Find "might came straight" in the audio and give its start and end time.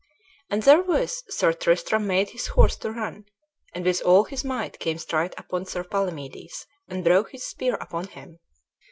4.43-5.35